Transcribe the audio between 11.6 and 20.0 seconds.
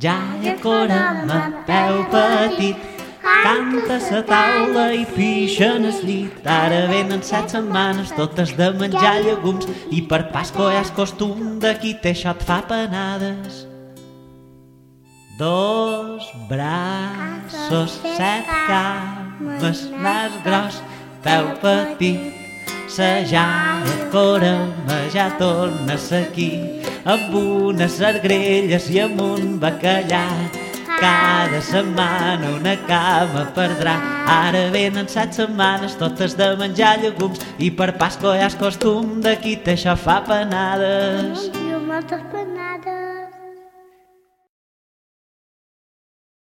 de qui té et fa penades. Dos braços, set cames,